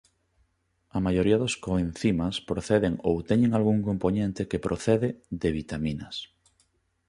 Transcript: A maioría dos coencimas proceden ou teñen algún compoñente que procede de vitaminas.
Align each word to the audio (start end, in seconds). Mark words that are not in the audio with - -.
A 0.97 0.99
maioría 1.05 1.41
dos 1.43 1.55
coencimas 1.65 2.35
proceden 2.49 2.93
ou 3.09 3.15
teñen 3.29 3.51
algún 3.53 3.79
compoñente 3.87 4.47
que 4.49 4.63
procede 4.65 5.09
de 5.41 5.49
vitaminas. 5.59 6.15